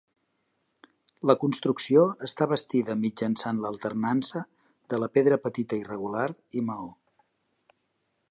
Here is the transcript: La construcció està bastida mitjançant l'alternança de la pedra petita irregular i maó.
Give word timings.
La 1.31 1.35
construcció 1.43 2.05
està 2.27 2.47
bastida 2.53 2.95
mitjançant 3.03 3.61
l'alternança 3.65 4.43
de 4.95 5.01
la 5.03 5.09
pedra 5.19 5.39
petita 5.45 5.81
irregular 5.83 6.27
i 6.61 6.67
maó. 6.71 6.89